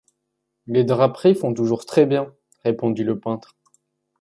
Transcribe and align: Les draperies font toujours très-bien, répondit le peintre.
Les 0.65 0.83
draperies 0.83 1.35
font 1.35 1.53
toujours 1.53 1.85
très-bien, 1.85 2.33
répondit 2.63 3.03
le 3.03 3.19
peintre. 3.19 3.55